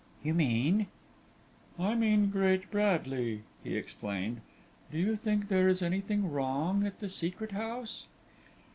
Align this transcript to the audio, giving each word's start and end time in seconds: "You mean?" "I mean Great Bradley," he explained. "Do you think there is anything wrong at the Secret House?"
"You 0.23 0.33
mean?" 0.33 0.87
"I 1.79 1.93
mean 1.93 2.31
Great 2.31 2.71
Bradley," 2.71 3.43
he 3.63 3.75
explained. 3.75 4.41
"Do 4.91 4.97
you 4.97 5.15
think 5.15 5.47
there 5.47 5.69
is 5.69 5.83
anything 5.83 6.31
wrong 6.31 6.87
at 6.87 7.01
the 7.01 7.07
Secret 7.07 7.51
House?" 7.51 8.05